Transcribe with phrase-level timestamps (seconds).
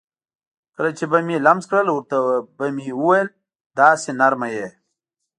[0.75, 2.17] کله چې به مې لمس کړل ورته
[2.57, 3.27] به مې وویل:
[3.79, 4.67] داسې نرمه یې.